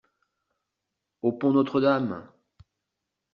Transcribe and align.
Au 1.21 1.31
pont 1.31 1.53
Notre-Dame! 1.53 2.27